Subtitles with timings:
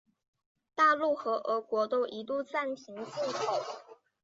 [0.73, 3.61] 大陆和俄国都一度暂停进口。